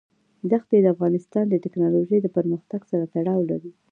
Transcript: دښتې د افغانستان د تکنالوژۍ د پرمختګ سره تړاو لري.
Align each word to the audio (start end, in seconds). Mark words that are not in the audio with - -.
دښتې 0.51 0.77
د 0.81 0.85
افغانستان 0.95 1.45
د 1.49 1.55
تکنالوژۍ 1.65 2.19
د 2.21 2.27
پرمختګ 2.37 2.81
سره 2.91 3.03
تړاو 3.15 3.41
لري. 3.51 3.71